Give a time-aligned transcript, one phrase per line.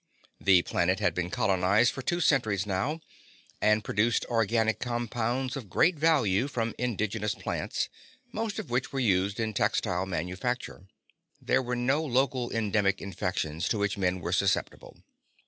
[0.39, 3.01] The planet had been colonized for two centuries now,
[3.61, 7.87] and produced organic compounds of great value from indigenous plants,
[8.31, 10.87] most of which were used in textile manufacture.
[11.39, 14.97] There were no local endemic infections to which men were susceptible.